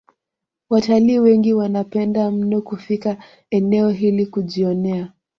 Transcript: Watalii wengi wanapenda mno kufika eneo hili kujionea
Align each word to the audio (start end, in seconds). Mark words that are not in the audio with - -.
Watalii 0.69 1.19
wengi 1.19 1.53
wanapenda 1.53 2.31
mno 2.31 2.61
kufika 2.61 3.17
eneo 3.51 3.89
hili 3.89 4.25
kujionea 4.25 5.13